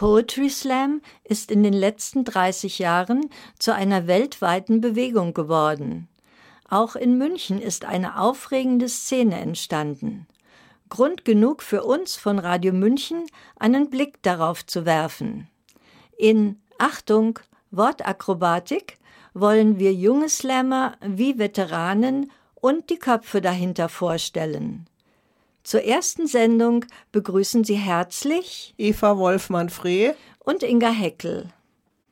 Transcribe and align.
Poetry 0.00 0.48
Slam 0.48 1.02
ist 1.24 1.50
in 1.50 1.62
den 1.62 1.74
letzten 1.74 2.24
30 2.24 2.78
Jahren 2.78 3.28
zu 3.58 3.74
einer 3.74 4.06
weltweiten 4.06 4.80
Bewegung 4.80 5.34
geworden. 5.34 6.08
Auch 6.70 6.96
in 6.96 7.18
München 7.18 7.60
ist 7.60 7.84
eine 7.84 8.18
aufregende 8.18 8.88
Szene 8.88 9.38
entstanden. 9.38 10.26
Grund 10.88 11.26
genug 11.26 11.62
für 11.62 11.84
uns 11.84 12.16
von 12.16 12.38
Radio 12.38 12.72
München, 12.72 13.26
einen 13.58 13.90
Blick 13.90 14.22
darauf 14.22 14.64
zu 14.64 14.86
werfen. 14.86 15.50
In 16.16 16.58
Achtung, 16.78 17.38
Wortakrobatik 17.70 18.96
wollen 19.34 19.78
wir 19.78 19.92
junge 19.92 20.30
Slammer 20.30 20.96
wie 21.02 21.38
Veteranen 21.38 22.32
und 22.54 22.88
die 22.88 22.98
Köpfe 22.98 23.42
dahinter 23.42 23.90
vorstellen. 23.90 24.86
Zur 25.62 25.84
ersten 25.84 26.26
Sendung 26.26 26.86
begrüßen 27.12 27.64
Sie 27.64 27.76
herzlich 27.76 28.74
Eva 28.78 29.18
Wolfmann-Freh 29.18 30.12
und 30.38 30.62
Inga 30.62 30.90
Heckel. 30.90 31.48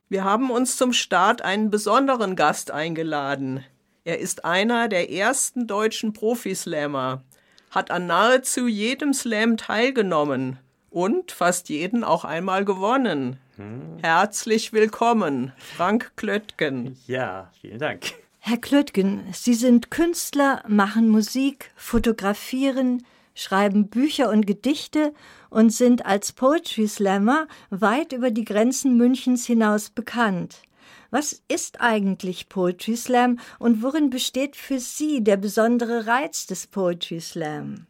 Wir 0.09 0.25
haben 0.25 0.51
uns 0.51 0.77
zum 0.77 0.93
Start 0.93 1.43
einen 1.43 1.71
besonderen 1.71 2.37
Gast 2.37 2.71
eingeladen. 2.71 3.65
Er 4.05 4.19
ist 4.19 4.45
einer 4.45 4.89
der 4.89 5.11
ersten 5.11 5.67
deutschen 5.67 6.13
Profislammer, 6.13 7.23
hat 7.71 7.91
an 7.91 8.07
nahezu 8.07 8.69
jedem 8.69 9.13
Slam 9.13 9.57
teilgenommen 9.57 10.59
und 10.91 11.33
fast 11.33 11.69
jeden 11.69 12.05
auch 12.05 12.25
einmal 12.25 12.65
gewonnen. 12.65 13.39
Hm. 13.57 13.99
Herzlich 14.03 14.73
willkommen, 14.73 15.53
Frank 15.59 16.13
Klöttgen. 16.17 16.97
Ja, 17.07 17.51
vielen 17.61 17.79
Dank. 17.79 18.15
Herr 18.39 18.57
Klöttgen, 18.59 19.25
Sie 19.33 19.55
sind 19.55 19.91
Künstler, 19.91 20.63
machen 20.67 21.09
Musik, 21.09 21.71
fotografieren, 21.77 23.05
schreiben 23.39 23.89
Bücher 23.89 24.31
und 24.31 24.47
Gedichte 24.47 25.15
und 25.49 25.71
sind 25.71 26.05
als 26.05 26.33
Poetry 26.33 26.89
Slammer 26.89 27.47
weit 27.71 28.13
über 28.13 28.31
die 28.31 28.45
Grenzen 28.45 28.97
Münchens 28.97 29.47
hinaus 29.47 29.91
bekannt. 29.91 30.63
Was 31.11 31.43
ist 31.49 31.81
eigentlich 31.81 32.49
Poetry 32.49 32.97
Slam 32.97 33.39
und 33.59 33.83
worin 33.83 34.11
besteht 34.11 34.57
für 34.57 34.79
Sie 34.79 35.23
der 35.23 35.37
besondere 35.37 36.07
Reiz 36.07 36.47
des 36.47 36.67
Poetry 36.67 37.21
Slam? 37.21 37.87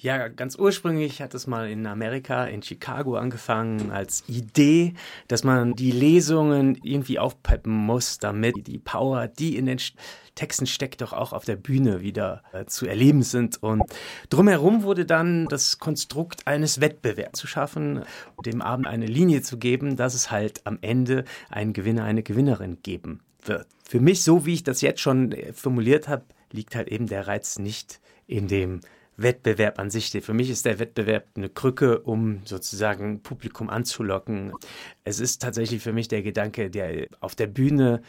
Ja, 0.00 0.28
ganz 0.28 0.54
ursprünglich 0.54 1.20
hat 1.20 1.34
es 1.34 1.48
mal 1.48 1.68
in 1.68 1.84
Amerika, 1.84 2.44
in 2.44 2.62
Chicago 2.62 3.16
angefangen 3.16 3.90
als 3.90 4.22
Idee, 4.28 4.94
dass 5.26 5.42
man 5.42 5.74
die 5.74 5.90
Lesungen 5.90 6.78
irgendwie 6.84 7.18
aufpeppen 7.18 7.72
muss, 7.72 8.20
damit 8.20 8.68
die 8.68 8.78
Power, 8.78 9.26
die 9.26 9.56
in 9.56 9.66
den 9.66 9.80
Texten 10.36 10.68
steckt, 10.68 11.00
doch 11.00 11.12
auch 11.12 11.32
auf 11.32 11.44
der 11.44 11.56
Bühne 11.56 12.00
wieder 12.00 12.44
äh, 12.52 12.64
zu 12.66 12.86
erleben 12.86 13.24
sind. 13.24 13.60
Und 13.60 13.82
drumherum 14.30 14.84
wurde 14.84 15.04
dann 15.04 15.46
das 15.46 15.80
Konstrukt 15.80 16.46
eines 16.46 16.80
Wettbewerbs 16.80 17.40
zu 17.40 17.48
schaffen, 17.48 18.04
dem 18.46 18.62
Abend 18.62 18.86
eine 18.86 19.06
Linie 19.06 19.42
zu 19.42 19.58
geben, 19.58 19.96
dass 19.96 20.14
es 20.14 20.30
halt 20.30 20.64
am 20.64 20.78
Ende 20.80 21.24
einen 21.50 21.72
Gewinner, 21.72 22.04
eine 22.04 22.22
Gewinnerin 22.22 22.78
geben 22.84 23.18
wird. 23.42 23.66
Für 23.82 23.98
mich, 23.98 24.22
so 24.22 24.46
wie 24.46 24.54
ich 24.54 24.62
das 24.62 24.80
jetzt 24.80 25.00
schon 25.00 25.32
äh, 25.32 25.52
formuliert 25.52 26.06
habe, 26.06 26.22
liegt 26.52 26.76
halt 26.76 26.86
eben 26.86 27.08
der 27.08 27.26
Reiz 27.26 27.58
nicht 27.58 28.00
in 28.28 28.46
dem 28.46 28.80
Wettbewerb 29.18 29.78
an 29.78 29.90
sich. 29.90 30.10
Für 30.10 30.32
mich 30.32 30.48
ist 30.48 30.64
der 30.64 30.78
Wettbewerb 30.78 31.26
eine 31.36 31.50
Krücke, 31.50 32.00
um 32.00 32.40
sozusagen 32.44 33.22
Publikum 33.22 33.68
anzulocken. 33.68 34.52
Es 35.04 35.20
ist 35.20 35.42
tatsächlich 35.42 35.82
für 35.82 35.92
mich 35.92 36.08
der 36.08 36.22
Gedanke, 36.22 36.70
der 36.70 37.08
auf 37.20 37.34
der 37.34 37.48
Bühne 37.48 38.00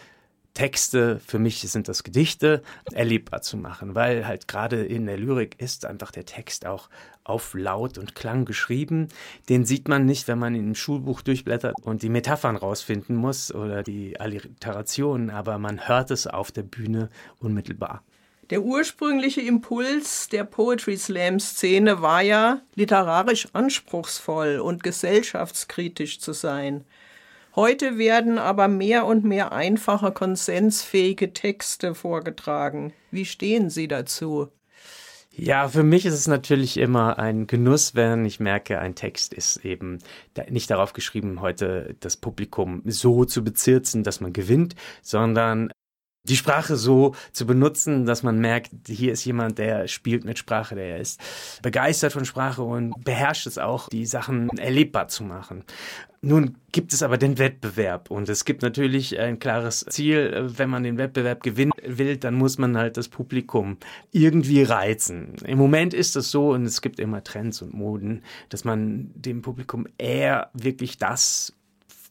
Texte, 0.53 1.19
für 1.19 1.39
mich 1.39 1.61
sind 1.61 1.87
das 1.87 2.03
Gedichte, 2.03 2.63
erlebbar 2.91 3.41
zu 3.41 3.55
machen, 3.55 3.95
weil 3.95 4.27
halt 4.27 4.47
gerade 4.47 4.83
in 4.83 5.05
der 5.05 5.17
Lyrik 5.17 5.61
ist 5.61 5.85
einfach 5.85 6.11
der 6.11 6.25
Text 6.25 6.65
auch 6.65 6.89
auf 7.23 7.53
Laut 7.53 7.97
und 7.97 8.15
Klang 8.15 8.45
geschrieben. 8.45 9.07
Den 9.47 9.65
sieht 9.65 9.87
man 9.87 10.05
nicht, 10.05 10.27
wenn 10.27 10.39
man 10.39 10.55
im 10.55 10.75
Schulbuch 10.75 11.21
durchblättert 11.21 11.75
und 11.83 12.02
die 12.02 12.09
Metaphern 12.09 12.55
rausfinden 12.55 13.15
muss 13.15 13.53
oder 13.53 13.83
die 13.83 14.19
Alliterationen, 14.19 15.30
aber 15.30 15.59
man 15.59 15.87
hört 15.87 16.11
es 16.11 16.27
auf 16.27 16.52
der 16.52 16.63
Bühne 16.63 17.09
unmittelbar. 17.39 18.03
Der 18.50 18.64
ursprüngliche 18.64 19.42
Impuls 19.42 20.27
der 20.27 20.43
Poetry 20.43 20.98
Slam 20.98 21.39
Szene 21.39 22.02
war 22.02 22.23
ja, 22.23 22.61
literarisch 22.73 23.48
anspruchsvoll 23.54 24.58
und 24.58 24.82
gesellschaftskritisch 24.82 26.20
zu 26.20 26.33
sein. 26.33 26.83
Heute 27.55 27.99
werden 27.99 28.39
aber 28.39 28.67
mehr 28.67 29.05
und 29.05 29.23
mehr 29.23 29.52
einfache, 29.52 30.11
konsensfähige 30.11 31.32
Texte 31.32 31.93
vorgetragen. 31.93 32.92
Wie 33.11 33.26
stehen 33.26 33.70
Sie 33.70 33.88
dazu? 33.88 34.48
Ja, 35.32 35.70
für 35.70 35.83
mich 35.83 36.08
ist 36.08 36.15
es 36.15 36.27
natürlich 36.27 36.77
immer 36.77 37.20
ein 37.20 37.45
Genuss, 37.45 37.93
wenn 37.93 38.26
ich 38.26 38.39
merke, 38.39 38.80
ein 38.80 38.95
Text 38.95 39.33
ist 39.33 39.64
eben 39.64 39.99
nicht 40.49 40.71
darauf 40.71 40.93
geschrieben, 40.93 41.39
heute 41.39 41.95
das 41.99 42.17
Publikum 42.17 42.82
so 42.86 43.26
zu 43.26 43.43
bezirzen, 43.43 44.04
dass 44.04 44.21
man 44.21 44.33
gewinnt, 44.33 44.76
sondern 45.04 45.71
die 46.23 46.35
Sprache 46.35 46.75
so 46.75 47.15
zu 47.31 47.45
benutzen, 47.45 48.05
dass 48.05 48.23
man 48.23 48.39
merkt, 48.39 48.71
hier 48.87 49.13
ist 49.13 49.25
jemand, 49.25 49.57
der 49.57 49.87
spielt 49.87 50.25
mit 50.25 50.37
Sprache, 50.37 50.75
der 50.75 50.97
ist 50.97 51.19
begeistert 51.61 52.13
von 52.13 52.25
Sprache 52.25 52.61
und 52.61 52.93
beherrscht 53.03 53.47
es 53.47 53.57
auch, 53.57 53.89
die 53.89 54.05
Sachen 54.05 54.49
erlebbar 54.58 55.08
zu 55.08 55.23
machen. 55.23 55.63
Nun 56.21 56.58
gibt 56.73 56.91
es 56.91 57.02
aber 57.02 57.17
den 57.17 57.37
Wettbewerb 57.37 58.11
und 58.11 58.27
es 58.27 58.43
gibt 58.43 58.61
natürlich 58.61 59.17
ein 59.17 59.39
klares 59.39 59.85
Ziel, 59.89 60.49
wenn 60.58 60.69
man 60.69 60.83
den 60.83 60.97
Wettbewerb 60.97 61.41
gewinnen 61.41 61.71
will, 61.81 62.17
dann 62.17 62.35
muss 62.35 62.58
man 62.58 62.77
halt 62.77 62.97
das 62.97 63.08
Publikum 63.08 63.77
irgendwie 64.11 64.63
reizen. 64.63 65.35
Im 65.45 65.58
Moment 65.58 65.93
ist 65.93 66.17
es 66.17 66.29
so 66.29 66.52
und 66.52 66.65
es 66.65 66.81
gibt 66.81 66.99
immer 66.99 67.23
Trends 67.23 67.61
und 67.61 67.73
Moden, 67.73 68.23
dass 68.49 68.65
man 68.65 69.11
dem 69.15 69.41
Publikum 69.41 69.87
eher 69.97 70.49
wirklich 70.53 70.97
das 70.97 71.53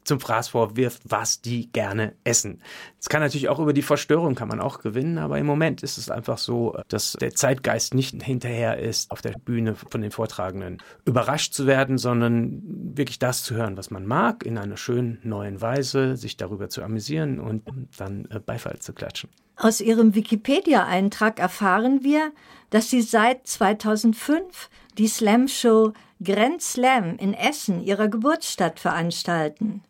zum 0.09 0.21
Fraß 0.21 0.49
vorwirft, 0.49 1.03
was 1.05 1.41
die 1.41 1.71
gerne 1.71 2.15
essen. 2.25 2.61
Es 2.99 3.09
kann 3.09 3.21
natürlich 3.21 3.49
auch 3.49 3.61
über 3.61 3.73
die 3.73 3.83
Verstörung 3.83 4.35
kann 4.35 4.49
man 4.49 4.61
auch 4.61 4.81
gewinnen, 4.81 5.19
aber 5.19 5.39
im 5.39 5.47
Moment 5.47 5.83
ist 5.83 5.99
es 5.99 6.11
einfach 6.11 6.39
so, 6.39 6.77
dass 6.89 7.13
der 7.13 7.35
Zeitgeist 7.35 7.95
nicht 7.95 8.21
hinterher 8.23 8.79
ist, 8.79 9.11
auf 9.11 9.23
der 9.23 9.33
Bühne 9.33 9.75
von 9.75 10.01
den 10.01 10.11
Vortragenden 10.11 10.79
überrascht 11.05 11.55
zu 11.55 11.67
werden, 11.67 11.99
sondern 11.99 12.63
wirklich 12.65 13.19
das 13.19 13.45
zu 13.45 13.55
hören, 13.55 13.77
was 13.77 13.91
man 13.91 14.07
mag, 14.07 14.45
in 14.45 14.59
einer 14.59 14.77
schönen 14.77 15.19
neuen 15.23 15.61
Weise, 15.61 16.17
sich 16.17 16.37
darüber 16.37 16.69
zu 16.69 16.83
amüsieren 16.83 17.39
und 17.39 17.63
dann 17.97 18.27
äh, 18.31 18.41
Beifall 18.41 18.79
zu 18.81 18.93
klatschen. 18.93 19.31
Aus 19.57 19.81
Ihrem 19.81 20.15
Wikipedia-Eintrag 20.15 21.41
erfahren 21.41 22.05
wir, 22.05 22.33
dass 22.71 22.91
Sie 22.91 23.03
seit 23.03 23.47
2005 23.47 24.71
die 24.97 25.09
Slam-Show 25.09 25.93
Grand 26.23 26.63
Slam 26.63 27.17
in 27.17 27.35
Essen, 27.35 27.81
Ihrer 27.81 28.09
Geburtsstadt, 28.09 28.79
veranstalten. 28.81 29.83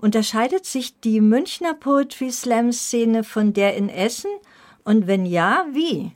Unterscheidet 0.00 0.64
sich 0.64 0.98
die 1.00 1.20
Münchner 1.20 1.74
Poetry 1.74 2.30
Slam 2.30 2.72
Szene 2.72 3.22
von 3.22 3.52
der 3.52 3.76
in 3.76 3.90
Essen? 3.90 4.30
Und 4.82 5.06
wenn 5.06 5.26
ja, 5.26 5.66
wie? 5.72 6.12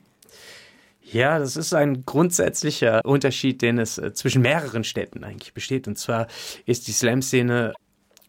Ja, 1.03 1.37
das 1.37 1.55
ist 1.55 1.71
ein 1.75 2.03
grundsätzlicher 2.03 3.05
Unterschied, 3.05 3.61
den 3.61 3.77
es 3.77 3.99
äh, 3.99 4.11
zwischen 4.13 4.41
mehreren 4.41 4.83
Städten 4.83 5.23
eigentlich 5.23 5.53
besteht. 5.53 5.87
Und 5.87 5.99
zwar 5.99 6.25
ist 6.65 6.87
die 6.87 6.93
Slam-Szene 6.93 7.73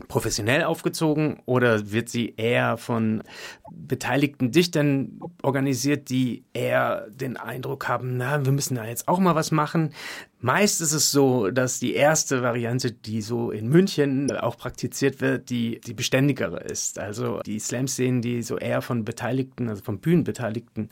professionell 0.08 0.64
aufgezogen 0.64 1.40
oder 1.46 1.90
wird 1.90 2.08
sie 2.08 2.34
eher 2.36 2.76
von 2.76 3.22
beteiligten 3.70 4.50
Dichtern 4.50 5.20
organisiert, 5.42 6.10
die 6.10 6.44
eher 6.52 7.06
den 7.10 7.36
Eindruck 7.36 7.88
haben, 7.88 8.16
na, 8.16 8.44
wir 8.44 8.52
müssen 8.52 8.74
da 8.74 8.84
jetzt 8.84 9.08
auch 9.08 9.18
mal 9.18 9.34
was 9.34 9.50
machen. 9.50 9.92
Meist 10.38 10.82
ist 10.82 10.92
es 10.92 11.10
so, 11.10 11.50
dass 11.50 11.80
die 11.80 11.94
erste 11.94 12.42
Variante, 12.42 12.92
die 12.92 13.22
so 13.22 13.50
in 13.50 13.68
München 13.68 14.30
auch 14.30 14.58
praktiziert 14.58 15.20
wird, 15.22 15.48
die, 15.48 15.80
die 15.80 15.94
beständigere 15.94 16.60
ist. 16.60 16.98
Also 16.98 17.40
die 17.40 17.58
Slam-Szenen, 17.58 18.20
die 18.20 18.42
so 18.42 18.58
eher 18.58 18.82
von 18.82 19.04
Beteiligten, 19.04 19.68
also 19.68 19.82
von 19.82 19.98
Bühnenbeteiligten 19.98 20.90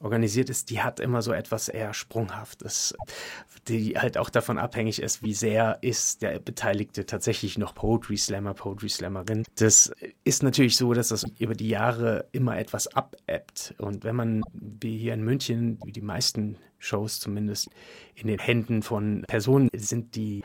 organisiert 0.00 0.50
ist, 0.50 0.70
die 0.70 0.82
hat 0.82 1.00
immer 1.00 1.22
so 1.22 1.32
etwas 1.32 1.68
eher 1.68 1.94
Sprunghaftes, 1.94 2.94
die 3.68 3.98
halt 3.98 4.18
auch 4.18 4.30
davon 4.30 4.58
abhängig 4.58 5.02
ist, 5.02 5.22
wie 5.22 5.34
sehr 5.34 5.78
ist 5.80 6.22
der 6.22 6.38
Beteiligte 6.38 7.06
tatsächlich 7.06 7.58
noch 7.58 7.74
Poetry 7.74 8.16
Slammer, 8.16 8.54
Poetry 8.54 8.88
Slammerin. 8.88 9.44
Das 9.56 9.90
ist 10.24 10.42
natürlich 10.42 10.76
so, 10.76 10.92
dass 10.92 11.08
das 11.08 11.24
über 11.38 11.54
die 11.54 11.68
Jahre 11.68 12.26
immer 12.32 12.58
etwas 12.58 12.88
abebbt. 12.88 13.74
Und 13.78 14.04
wenn 14.04 14.16
man, 14.16 14.42
wie 14.52 14.98
hier 14.98 15.14
in 15.14 15.22
München, 15.22 15.78
wie 15.84 15.92
die 15.92 16.02
meisten 16.02 16.58
Shows 16.78 17.18
zumindest, 17.20 17.68
in 18.14 18.28
den 18.28 18.38
Händen 18.38 18.82
von 18.82 19.24
Personen 19.26 19.68
sind, 19.74 20.14
die 20.14 20.44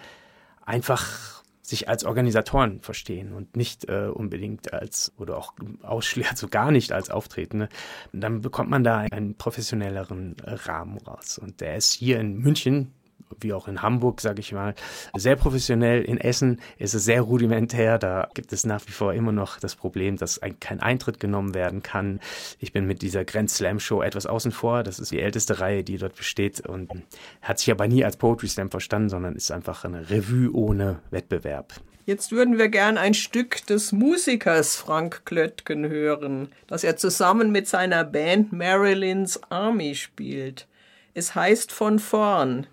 einfach 0.65 1.40
sich 1.61 1.87
als 1.87 2.03
Organisatoren 2.03 2.81
verstehen 2.81 3.33
und 3.33 3.55
nicht 3.55 3.87
äh, 3.89 4.07
unbedingt 4.13 4.73
als 4.73 5.13
oder 5.17 5.37
auch 5.37 5.53
ausschließlich 5.81 6.21
also 6.31 6.47
gar 6.47 6.71
nicht 6.71 6.91
als 6.91 7.09
Auftretende, 7.09 7.69
dann 8.13 8.41
bekommt 8.41 8.69
man 8.69 8.83
da 8.83 8.99
einen 8.99 9.35
professionelleren 9.35 10.35
Rahmen 10.43 10.97
raus. 10.97 11.37
Und 11.37 11.61
der 11.61 11.77
ist 11.77 11.93
hier 11.93 12.19
in 12.19 12.37
München 12.37 12.93
wie 13.39 13.53
auch 13.53 13.67
in 13.67 13.81
Hamburg, 13.81 14.21
sage 14.21 14.39
ich 14.39 14.51
mal, 14.51 14.75
sehr 15.15 15.35
professionell. 15.35 16.01
In 16.01 16.17
Essen 16.17 16.59
ist 16.77 16.93
es 16.93 17.05
sehr 17.05 17.21
rudimentär. 17.21 17.97
Da 17.97 18.29
gibt 18.33 18.53
es 18.53 18.65
nach 18.65 18.85
wie 18.87 18.91
vor 18.91 19.13
immer 19.13 19.31
noch 19.31 19.59
das 19.59 19.75
Problem, 19.75 20.17
dass 20.17 20.39
ein, 20.39 20.59
kein 20.59 20.79
Eintritt 20.79 21.19
genommen 21.19 21.53
werden 21.53 21.83
kann. 21.83 22.19
Ich 22.59 22.73
bin 22.73 22.85
mit 22.85 23.01
dieser 23.01 23.25
Grand 23.25 23.49
Slam 23.49 23.79
Show 23.79 24.01
etwas 24.01 24.25
außen 24.25 24.51
vor. 24.51 24.83
Das 24.83 24.99
ist 24.99 25.11
die 25.11 25.21
älteste 25.21 25.59
Reihe, 25.59 25.83
die 25.83 25.97
dort 25.97 26.15
besteht 26.15 26.61
und 26.61 26.89
hat 27.41 27.59
sich 27.59 27.71
aber 27.71 27.87
nie 27.87 28.03
als 28.03 28.17
Poetry 28.17 28.47
Slam 28.47 28.69
verstanden, 28.69 29.09
sondern 29.09 29.35
ist 29.35 29.51
einfach 29.51 29.83
eine 29.85 30.09
Revue 30.09 30.53
ohne 30.53 30.99
Wettbewerb. 31.09 31.73
Jetzt 32.05 32.31
würden 32.31 32.57
wir 32.57 32.67
gern 32.67 32.97
ein 32.97 33.13
Stück 33.13 33.65
des 33.67 33.91
Musikers 33.91 34.75
Frank 34.75 35.21
Klöttgen 35.25 35.87
hören, 35.87 36.49
das 36.67 36.83
er 36.83 36.97
zusammen 36.97 37.51
mit 37.51 37.67
seiner 37.67 38.03
Band 38.03 38.51
Marilyn's 38.51 39.39
Army 39.49 39.93
spielt. 39.95 40.67
Es 41.13 41.35
heißt 41.35 41.71
von 41.71 41.99
vorn. 41.99 42.67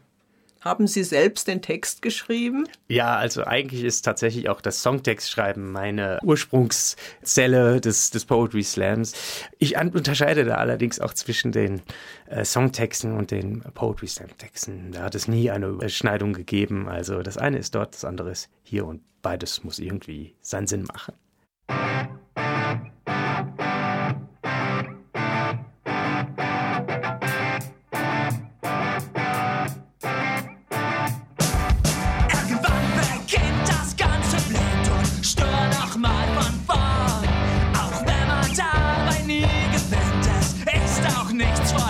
Haben 0.61 0.89
Sie 0.89 1.05
selbst 1.05 1.47
den 1.47 1.63
Text 1.63 2.03
geschrieben? 2.03 2.69
Ja, 2.89 3.17
also 3.17 3.45
eigentlich 3.45 3.85
ist 3.85 4.03
tatsächlich 4.03 4.49
auch 4.49 4.61
das 4.61 4.83
Songtextschreiben 4.83 5.71
meine 5.71 6.19
Ursprungszelle 6.23 7.81
des, 7.81 8.11
des 8.11 8.25
Poetry 8.25 8.65
Slams. 8.65 9.15
Ich 9.59 9.77
unterscheide 9.77 10.45
da 10.45 10.57
allerdings 10.57 10.99
auch 11.01 11.15
zwischen 11.15 11.53
den 11.53 11.83
äh, 12.27 12.45
Songtexten 12.45 13.17
und 13.17 13.31
den 13.31 13.61
Poetry 13.75 14.09
Slam 14.09 14.37
Texten. 14.37 14.91
Da 14.93 15.03
hat 15.03 15.15
es 15.15 15.29
nie 15.29 15.51
eine 15.51 15.67
Überschneidung 15.67 16.33
gegeben. 16.33 16.89
Also 16.89 17.23
das 17.23 17.39
eine 17.39 17.59
ist 17.59 17.77
dort, 17.77 17.95
das 17.95 18.05
andere 18.05 18.31
ist 18.33 18.49
hier 18.65 18.85
und 18.85 19.03
beides 19.23 19.63
muss 19.63 19.79
irgendwie 19.79 20.35
seinen 20.41 20.67
Sinn 20.67 20.85
machen. 20.85 21.15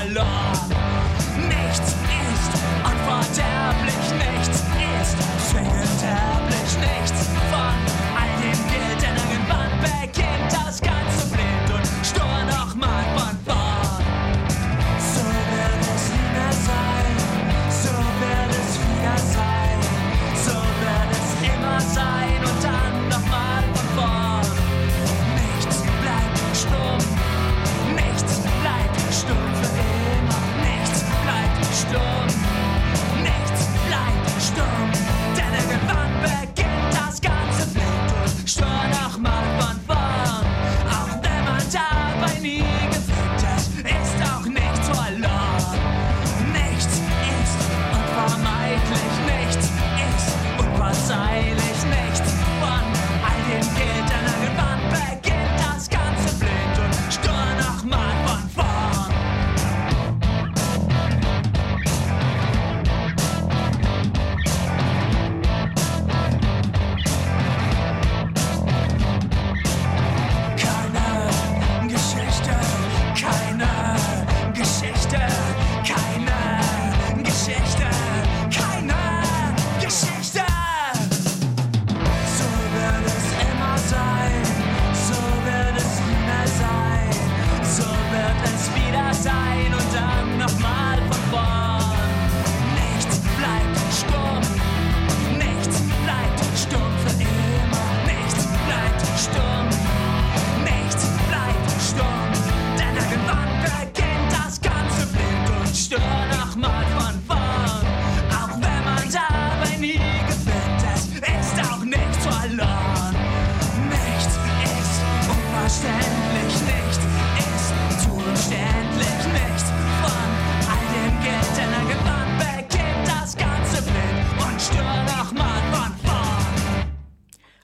alors 0.09 0.58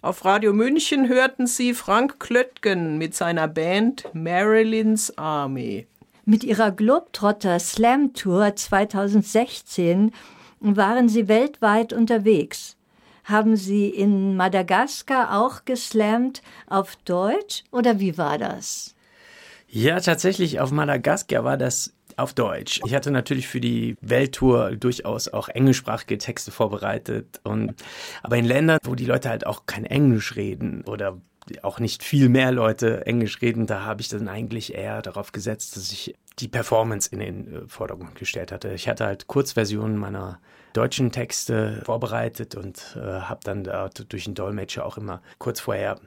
Radio 0.05 0.53
München 0.53 1.09
hörten 1.09 1.47
Sie 1.47 1.73
Frank 1.73 2.21
Klöttgen 2.21 2.99
mit 2.99 3.15
seiner 3.15 3.49
Band 3.49 4.05
Marilyn's 4.13 5.17
Army. 5.17 5.87
Mit 6.27 6.45
ihrer 6.45 6.73
Globetrotter 6.73 7.59
Slam 7.59 8.13
Tour 8.13 8.55
2016 8.55 10.13
waren 10.61 11.09
sie 11.09 11.27
weltweit 11.27 11.95
unterwegs. 11.95 12.77
Haben 13.25 13.57
Sie 13.57 13.89
in 13.89 14.37
Madagaskar 14.37 15.41
auch 15.41 15.65
geslammt 15.65 16.43
auf 16.67 16.97
Deutsch 17.07 17.65
oder 17.71 17.99
wie 17.99 18.19
war 18.19 18.37
das? 18.37 18.95
Ja, 19.69 19.99
tatsächlich 20.01 20.61
auf 20.61 20.71
Madagaskar 20.71 21.45
war 21.45 21.57
das 21.57 21.94
auf 22.17 22.35
Deutsch. 22.35 22.81
Ich 22.85 22.95
hatte 22.95 23.11
natürlich 23.11 23.49
für 23.49 23.61
die 23.61 23.97
Welttour 24.01 24.77
durchaus 24.77 25.29
auch 25.29 25.49
englischsprachige 25.49 26.19
Texte 26.19 26.51
vorbereitet. 26.51 27.41
Und, 27.45 27.75
aber 28.23 28.37
in 28.37 28.45
Ländern, 28.45 28.79
wo 28.85 28.95
die 28.95 29.07
Leute 29.07 29.29
halt 29.29 29.47
auch 29.47 29.67
kein 29.67 29.85
Englisch 29.85 30.37
reden 30.37 30.85
oder 30.87 31.19
auch 31.63 31.79
nicht 31.79 32.03
viel 32.03 32.29
mehr 32.29 32.53
Leute 32.53 33.07
Englisch 33.07 33.43
reden, 33.43 33.67
da 33.67 33.83
habe 33.83 34.01
ich 34.01 34.09
dann 34.09 34.29
eigentlich 34.29 34.75
eher 34.75 35.03
darauf 35.03 35.33
gesetzt, 35.33 35.77
dass 35.77 35.93
ich 35.93 36.15
die 36.39 36.49
Performance 36.49 37.11
in 37.13 37.21
den 37.21 37.55
äh, 37.55 37.69
Vordergrund 37.69 38.15
gestellt 38.17 38.51
hatte. 38.51 38.73
Ich 38.73 38.89
hatte 38.89 39.05
halt 39.05 39.27
Kurzversionen 39.27 39.97
meiner 39.97 40.41
deutschen 40.73 41.13
Texte 41.13 41.83
vorbereitet 41.85 42.57
und 42.57 42.97
äh, 42.97 43.01
habe 43.01 43.41
dann 43.45 43.65
da 43.65 43.89
durch 43.89 44.25
den 44.25 44.35
Dolmetscher 44.35 44.85
auch 44.85 44.99
immer 44.99 45.23
kurz 45.39 45.61
vorher 45.61 46.01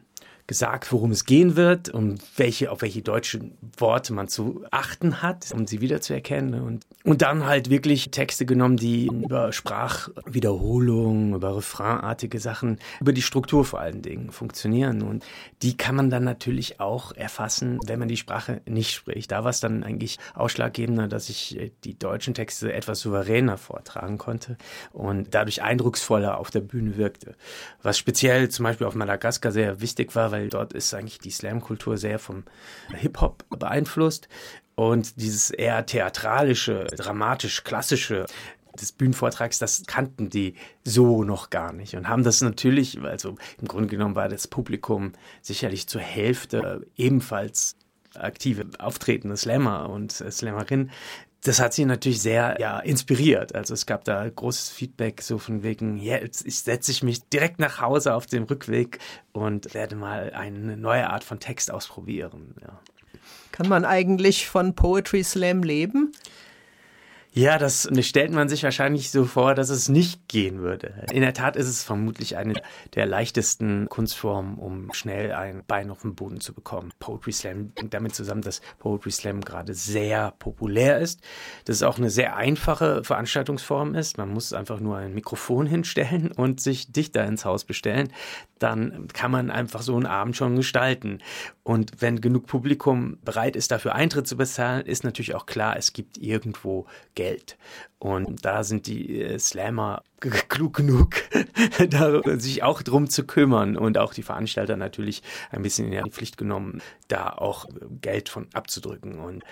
gesagt, 0.48 0.94
worum 0.94 1.12
es 1.12 1.26
gehen 1.26 1.58
wird 1.58 1.90
und 1.90 2.22
welche, 2.38 2.72
auf 2.72 2.82
welche 2.82 3.02
deutschen 3.02 3.58
Worte 3.78 4.14
man 4.14 4.30
zu 4.30 4.64
achten 4.72 5.22
hat, 5.22 5.52
um 5.54 5.68
sie 5.68 5.82
wiederzuerkennen. 5.82 6.62
Und, 6.62 6.86
und 7.04 7.22
dann 7.22 7.46
halt 7.46 7.70
wirklich 7.70 8.12
Texte 8.12 8.46
genommen, 8.46 8.78
die 8.78 9.08
über 9.08 9.52
Sprachwiederholung, 9.52 11.36
über 11.36 11.58
Refrainartige 11.58 12.40
Sachen, 12.40 12.80
über 13.02 13.12
die 13.12 13.22
Struktur 13.22 13.66
vor 13.66 13.82
allen 13.82 14.02
Dingen 14.02 14.32
funktionieren. 14.32 15.02
Und 15.02 15.26
die 15.64 15.76
kann 15.76 15.96
man 15.96 16.10
dann 16.10 16.24
natürlich 16.24 16.80
auch 16.80 17.12
erfassen, 17.12 17.80
wenn 17.86 18.00
man 18.00 18.08
die 18.08 18.16
Sprache 18.16 18.62
nicht 18.66 18.94
spricht. 18.94 19.34
Da 19.34 19.44
war 19.44 19.50
es 19.50 19.60
dann 19.60 19.84
eigentlich 19.84 20.18
ausschlaggebender, 20.34 21.10
dass 21.10 21.28
ich 21.28 21.60
äh, 21.60 21.72
die 21.84 22.00
deutschen 22.00 22.34
Texte 22.34 22.72
etwas 22.72 23.02
souveräner 23.02 23.58
vortragen 23.58 24.18
konnte 24.18 24.58
und 24.94 25.34
dadurch 25.36 25.62
eindrucksvoller 25.62 26.38
auf 26.38 26.52
der 26.52 26.62
Bühne 26.62 26.96
wirkte. 26.96 27.36
Was 27.84 27.98
speziell 27.98 28.48
zum 28.48 28.64
Beispiel 28.64 28.88
auf 28.88 28.96
Madagaskar 28.96 29.52
sehr 29.52 29.82
wichtig 29.82 30.07
war, 30.16 30.32
weil 30.32 30.50
dort 30.50 30.74
ist 30.74 30.94
eigentlich 30.94 31.20
die 31.20 31.32
Slam-Kultur 31.32 31.98
sehr 31.98 32.20
vom 32.20 32.44
Hip-Hop 32.94 33.46
beeinflusst. 33.50 34.28
Und 34.76 35.20
dieses 35.20 35.50
eher 35.50 35.86
theatralische, 35.86 36.86
dramatisch 36.96 37.64
klassische 37.64 38.26
des 38.80 38.92
Bühnenvortrags, 38.92 39.58
das 39.60 39.84
kannten 39.88 40.30
die 40.30 40.56
so 40.84 41.24
noch 41.24 41.50
gar 41.50 41.74
nicht 41.74 41.96
und 41.96 42.08
haben 42.08 42.24
das 42.24 42.42
natürlich, 42.42 43.02
also 43.02 43.36
im 43.60 43.68
Grunde 43.68 43.90
genommen 43.90 44.16
war 44.16 44.30
das 44.30 44.48
Publikum 44.48 45.14
sicherlich 45.42 45.88
zur 45.88 46.02
Hälfte 46.02 46.86
ebenfalls 46.96 47.76
aktive 48.14 48.66
auftretende 48.80 49.38
Slammer 49.38 49.90
und 49.90 50.12
Slammerinnen, 50.12 50.92
das 51.44 51.60
hat 51.60 51.74
sie 51.74 51.86
natürlich 51.86 52.22
sehr 52.22 52.58
ja, 52.60 52.80
inspiriert. 52.80 53.56
Also 53.56 53.74
es 53.74 53.86
gab 53.86 54.04
da 54.04 54.28
großes 54.28 54.70
Feedback, 54.70 55.22
so 55.22 55.38
von 55.38 55.64
wegen, 55.64 55.98
ja, 55.98 56.18
jetzt 56.18 56.50
setze 56.50 56.92
ich 56.92 57.04
mich 57.04 57.28
direkt 57.30 57.60
nach 57.60 57.80
Hause 57.80 58.14
auf 58.14 58.26
dem 58.26 58.44
Rückweg 58.44 59.00
und 59.32 59.74
werde 59.74 59.96
mal 59.96 60.32
eine 60.34 60.76
neue 60.78 61.10
Art 61.10 61.24
von 61.24 61.40
Text 61.40 61.72
ausprobieren. 61.72 62.56
Ja. 62.62 62.80
Kann 63.52 63.70
man 63.70 63.86
eigentlich 63.86 64.48
von 64.48 64.76
Poetry 64.76 65.24
Slam 65.24 65.64
leben? 65.64 66.12
Ja, 67.38 67.60
das 67.60 67.88
stellt 68.02 68.32
man 68.32 68.50
sich 68.50 68.64
wahrscheinlich 68.64 69.12
so 69.12 69.26
vor, 69.26 69.54
dass 69.54 69.70
es 69.70 69.90
nicht 69.90 70.28
gehen 70.28 70.58
würde. 70.62 71.06
In 71.12 71.22
der 71.22 71.36
Tat 71.36 71.56
ist 71.56 71.68
es 71.68 71.84
vermutlich 71.84 72.36
eine 72.36 72.56
der 72.96 73.06
leichtesten 73.06 73.88
Kunstformen, 73.90 74.56
um 74.56 74.92
schnell 74.92 75.32
ein 75.34 75.62
Bein 75.68 75.92
auf 75.92 76.02
den 76.02 76.16
Boden 76.16 76.42
zu 76.42 76.52
bekommen. 76.52 76.92
Poetry 76.98 77.32
Slam 77.32 77.74
hängt 77.78 77.94
damit 77.94 78.16
zusammen, 78.16 78.42
dass 78.42 78.62
Poetry 78.80 79.12
Slam 79.12 79.42
gerade 79.42 79.76
sehr 79.76 80.34
populär 80.40 80.98
ist. 80.98 81.22
Dass 81.66 81.76
es 81.76 81.84
auch 81.84 82.00
eine 82.00 82.10
sehr 82.10 82.38
einfache 82.38 83.04
Veranstaltungsform 83.04 83.94
ist. 83.94 84.18
Man 84.18 84.30
muss 84.30 84.52
einfach 84.52 84.80
nur 84.80 84.98
ein 84.98 85.14
Mikrofon 85.14 85.68
hinstellen 85.68 86.32
und 86.32 86.60
sich 86.60 86.92
Dichter 86.92 87.24
ins 87.26 87.46
Haus 87.46 87.66
bestellen. 87.66 88.12
Dann 88.58 89.10
kann 89.14 89.30
man 89.30 89.52
einfach 89.52 89.84
so 89.84 89.96
einen 89.96 90.08
Abend 90.08 90.36
schon 90.36 90.56
gestalten. 90.56 91.20
Und 91.62 92.02
wenn 92.02 92.20
genug 92.20 92.48
Publikum 92.48 93.20
bereit 93.24 93.56
ist, 93.56 93.70
dafür 93.70 93.94
Eintritt 93.94 94.26
zu 94.26 94.38
bezahlen, 94.38 94.88
ist 94.88 95.04
natürlich 95.04 95.36
auch 95.36 95.46
klar, 95.46 95.78
es 95.78 95.94
gibt 95.94 96.18
irgendwo 96.18 96.88
Geld 97.14 97.27
Geld. 97.28 97.58
Und 98.00 98.46
da 98.46 98.64
sind 98.64 98.88
die 98.88 99.22
äh, 99.22 99.40
Slammer 99.40 100.04
klug 100.20 100.76
genug, 100.76 101.16
sich 102.38 102.64
auch 102.64 102.82
drum 102.82 103.10
zu 103.10 103.26
kümmern 103.26 103.76
und 103.76 103.98
auch 103.98 104.14
die 104.14 104.24
Veranstalter 104.24 104.78
natürlich 104.78 105.24
ein 105.52 105.62
bisschen 105.62 105.92
in 105.92 106.04
die 106.04 106.12
Pflicht 106.12 106.38
genommen, 106.38 106.82
da 107.08 107.30
auch 107.30 107.66
Geld 108.02 108.30
von 108.30 108.48
abzudrücken. 108.54 109.20
Und 109.20 109.44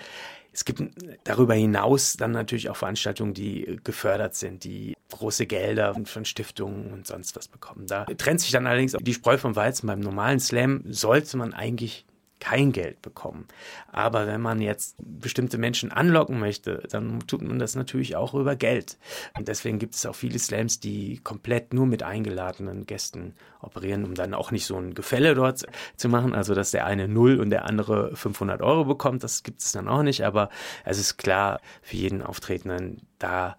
es 0.52 0.64
gibt 0.64 0.82
darüber 1.24 1.54
hinaus 1.54 2.16
dann 2.16 2.30
natürlich 2.30 2.70
auch 2.70 2.76
Veranstaltungen, 2.76 3.34
die 3.34 3.78
gefördert 3.84 4.34
sind, 4.34 4.64
die 4.64 4.96
große 5.10 5.46
Gelder 5.46 5.94
von 6.04 6.24
Stiftungen 6.24 6.92
und 6.92 7.06
sonst 7.06 7.36
was 7.36 7.48
bekommen. 7.48 7.86
Da 7.86 8.04
trennt 8.04 8.40
sich 8.40 8.52
dann 8.52 8.66
allerdings 8.66 8.94
auch 8.94 9.02
die 9.02 9.14
Spreu 9.14 9.36
vom 9.36 9.54
Weizen. 9.54 9.86
Beim 9.86 10.00
normalen 10.00 10.40
Slam 10.40 10.82
sollte 10.88 11.36
man 11.36 11.52
eigentlich 11.52 12.06
kein 12.40 12.72
Geld 12.72 13.02
bekommen. 13.02 13.46
Aber 13.90 14.26
wenn 14.26 14.40
man 14.40 14.60
jetzt 14.60 14.96
bestimmte 14.98 15.58
Menschen 15.58 15.90
anlocken 15.90 16.38
möchte, 16.38 16.82
dann 16.90 17.20
tut 17.26 17.42
man 17.42 17.58
das 17.58 17.74
natürlich 17.74 18.16
auch 18.16 18.34
über 18.34 18.56
Geld. 18.56 18.98
Und 19.36 19.48
deswegen 19.48 19.78
gibt 19.78 19.94
es 19.94 20.04
auch 20.06 20.14
viele 20.14 20.38
Slams, 20.38 20.80
die 20.80 21.18
komplett 21.18 21.72
nur 21.72 21.86
mit 21.86 22.02
eingeladenen 22.02 22.86
Gästen 22.86 23.34
operieren, 23.60 24.04
um 24.04 24.14
dann 24.14 24.34
auch 24.34 24.50
nicht 24.50 24.66
so 24.66 24.76
ein 24.76 24.94
Gefälle 24.94 25.34
dort 25.34 25.66
zu 25.96 26.08
machen. 26.08 26.34
Also, 26.34 26.54
dass 26.54 26.70
der 26.70 26.86
eine 26.86 27.08
0 27.08 27.40
und 27.40 27.50
der 27.50 27.64
andere 27.64 28.14
500 28.14 28.60
Euro 28.62 28.84
bekommt, 28.84 29.24
das 29.24 29.42
gibt 29.42 29.60
es 29.60 29.72
dann 29.72 29.88
auch 29.88 30.02
nicht. 30.02 30.24
Aber 30.24 30.50
es 30.84 30.98
ist 30.98 31.16
klar 31.16 31.60
für 31.82 31.96
jeden 31.96 32.22
Auftretenden, 32.22 33.06
da 33.18 33.56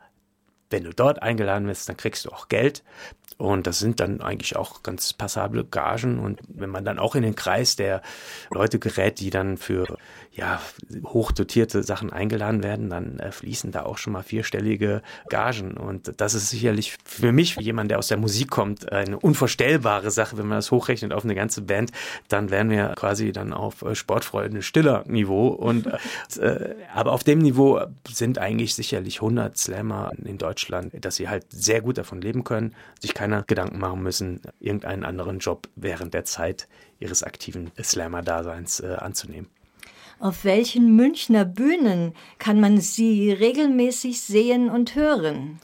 wenn 0.69 0.83
du 0.83 0.93
dort 0.93 1.21
eingeladen 1.21 1.67
wirst, 1.67 1.87
dann 1.89 1.97
kriegst 1.97 2.25
du 2.25 2.31
auch 2.31 2.47
Geld. 2.49 2.83
Und 3.37 3.67
das 3.67 3.77
sind 3.77 3.99
dann 3.99 4.21
eigentlich 4.21 4.55
auch 4.55 4.81
ganz 4.81 5.13
passable 5.13 5.63
Gagen. 5.63 6.19
Und 6.19 6.39
wenn 6.47 6.71
man 6.71 6.83
dann 6.83 6.97
auch 6.97 7.13
in 7.13 7.21
den 7.21 7.35
Kreis 7.35 7.75
der 7.75 8.01
Leute 8.49 8.79
gerät, 8.79 9.19
die 9.19 9.29
dann 9.29 9.57
für 9.57 9.97
ja, 10.37 10.61
hochdotierte 11.03 11.81
Sachen 11.81 12.13
eingeladen 12.13 12.61
werden, 12.61 12.89
dann 12.89 13.19
äh, 13.19 13.31
fließen 13.31 13.71
da 13.71 13.83
auch 13.83 13.97
schon 13.97 14.13
mal 14.13 14.21
vierstellige 14.21 15.01
Gagen. 15.29 15.77
Und 15.77 16.13
das 16.21 16.35
ist 16.35 16.49
sicherlich 16.49 16.95
für 17.03 17.31
mich, 17.31 17.55
für 17.55 17.61
jemand, 17.61 17.89
der 17.89 17.97
aus 17.97 18.07
der 18.07 18.17
Musik 18.17 18.49
kommt, 18.49 18.91
eine 18.91 19.19
unvorstellbare 19.19 20.11
Sache, 20.11 20.37
wenn 20.37 20.47
man 20.47 20.59
das 20.59 20.69
hochrechnet 20.69 21.11
auf 21.11 21.23
eine 21.23 21.33
ganze 21.33 21.63
Band, 21.63 21.91
dann 22.27 22.51
wären 22.51 22.69
wir 22.69 22.93
quasi 22.95 23.31
dann 23.31 23.51
auf 23.51 23.81
äh, 23.81 23.95
Sportfreunde 23.95 24.61
stiller 24.61 25.03
Niveau. 25.07 25.47
Und, 25.47 25.87
äh, 26.37 26.75
aber 26.93 27.13
auf 27.13 27.23
dem 27.23 27.39
Niveau 27.39 27.81
sind 28.07 28.37
eigentlich 28.37 28.75
sicherlich 28.75 29.17
100 29.17 29.57
Slammer 29.57 30.11
in 30.23 30.37
Deutschland, 30.37 30.56
dass 30.93 31.15
sie 31.15 31.29
halt 31.29 31.45
sehr 31.49 31.81
gut 31.81 31.97
davon 31.97 32.21
leben 32.21 32.43
können, 32.43 32.75
sich 32.99 33.13
keiner 33.13 33.43
Gedanken 33.43 33.79
machen 33.79 34.01
müssen, 34.01 34.41
irgendeinen 34.59 35.03
anderen 35.03 35.39
Job 35.39 35.67
während 35.75 36.13
der 36.13 36.25
Zeit 36.25 36.67
ihres 36.99 37.23
aktiven 37.23 37.71
Slammer-Daseins 37.81 38.79
äh, 38.79 38.95
anzunehmen. 38.97 39.49
Auf 40.19 40.45
welchen 40.45 40.95
Münchner 40.95 41.45
Bühnen 41.45 42.13
kann 42.39 42.59
man 42.59 42.79
Sie 42.79 43.31
regelmäßig 43.31 44.21
sehen 44.21 44.69
und 44.69 44.95
hören? 44.95 45.59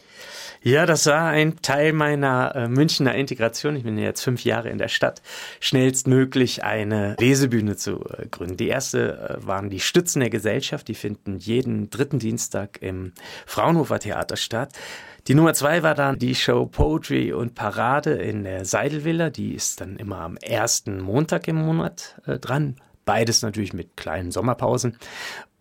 Ja, 0.65 0.86
das 0.86 1.08
war 1.08 1.27
ein 1.27 1.62
Teil 1.62 1.91
meiner 1.91 2.55
äh, 2.55 2.67
Münchner 2.70 3.13
Integration. 3.15 3.75
Ich 3.75 3.84
bin 3.84 3.98
jetzt 3.98 4.22
fünf 4.22 4.46
Jahre 4.46 4.70
in 4.70 4.77
der 4.77 4.88
Stadt, 4.88 5.22
schnellstmöglich 5.60 6.63
eine 6.63 7.17
Lesebühne 7.20 7.75
zu 7.75 8.00
äh, 8.05 8.27
gründen. 8.27 8.55
Die 8.55 8.70
erste 8.70 9.39
äh, 9.41 9.46
waren 9.46 9.70
die 9.70 9.82
Stützen 9.82 10.22
der 10.22 10.29
Gesellschaft. 10.29 10.88
Die 10.88 10.93
finden 10.96 11.38
jeden 11.38 11.89
dritten 11.89 12.17
Dienstag 12.17 12.82
im 12.82 13.12
Fraunhofer 13.46 14.00
Theater 14.00 14.38
statt. 14.38 14.72
Die 15.27 15.36
Nummer 15.36 15.53
zwei 15.53 15.84
war 15.84 15.96
dann 15.96 16.17
die 16.17 16.34
Show 16.34 16.65
Poetry 16.65 17.34
und 17.34 17.55
Parade 17.55 18.13
in 18.13 18.46
der 18.46 18.63
Seidelvilla. 18.63 19.32
Die 19.32 19.55
ist 19.55 19.82
dann 19.82 19.98
immer 19.98 20.20
am 20.20 20.38
ersten 20.38 21.01
Montag 21.01 21.50
im 21.50 21.58
Monat 21.58 22.22
äh, 22.25 22.39
dran. 22.39 22.77
Beides 23.03 23.41
natürlich 23.41 23.74
mit 23.74 23.98
kleinen 23.98 24.32
Sommerpausen. 24.32 24.98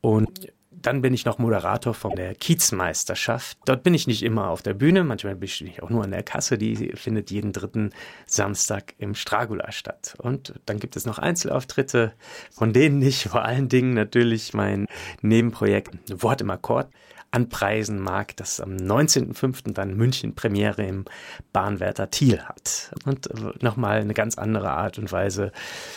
Und 0.00 0.52
dann 0.82 1.02
bin 1.02 1.14
ich 1.14 1.24
noch 1.24 1.38
Moderator 1.38 1.94
von 1.94 2.14
der 2.14 2.34
Kiezmeisterschaft. 2.34 3.58
Dort 3.64 3.82
bin 3.82 3.94
ich 3.94 4.06
nicht 4.06 4.22
immer 4.22 4.48
auf 4.48 4.62
der 4.62 4.74
Bühne, 4.74 5.04
manchmal 5.04 5.36
bin 5.36 5.48
ich 5.48 5.82
auch 5.82 5.90
nur 5.90 6.04
an 6.04 6.10
der 6.10 6.22
Kasse. 6.22 6.58
Die 6.58 6.92
findet 6.94 7.30
jeden 7.30 7.52
dritten 7.52 7.90
Samstag 8.26 8.94
im 8.98 9.14
Stragula 9.14 9.72
statt. 9.72 10.14
Und 10.18 10.54
dann 10.66 10.78
gibt 10.78 10.96
es 10.96 11.06
noch 11.06 11.18
Einzelauftritte, 11.18 12.12
von 12.50 12.72
denen 12.72 13.00
ich 13.02 13.24
vor 13.24 13.44
allen 13.44 13.68
Dingen 13.68 13.94
natürlich 13.94 14.54
mein 14.54 14.86
Nebenprojekt 15.22 16.22
Wort 16.22 16.40
im 16.40 16.50
Akkord 16.50 16.88
anpreisen 17.32 17.98
mag, 17.98 18.36
das 18.36 18.60
am 18.60 18.76
19.05. 18.76 19.72
dann 19.72 19.96
München 19.96 20.34
Premiere 20.34 20.84
im 20.84 21.06
Bahnwärter 21.52 22.10
Thiel 22.10 22.40
hat. 22.42 22.92
Und 23.06 23.62
nochmal 23.62 24.00
eine 24.00 24.14
ganz 24.14 24.36
andere 24.36 24.70
Art 24.70 24.98
und 24.98 25.10
Weise 25.10 25.50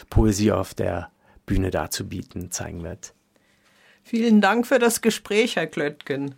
Poesie 0.10 0.54
auf 0.54 0.74
der 0.74 1.10
Bühne 1.46 1.72
darzubieten 1.72 2.52
zeigen 2.52 2.84
wird. 2.84 3.14
Vielen 4.08 4.40
Dank 4.40 4.68
für 4.68 4.78
das 4.78 5.02
Gespräch, 5.02 5.56
Herr 5.56 5.66
Klöttgen. 5.66 6.36